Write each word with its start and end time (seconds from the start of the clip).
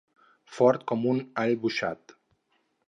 Fort 0.55 0.85
com 0.93 1.05
un 1.11 1.21
all 1.43 1.55
boixat. 1.67 2.19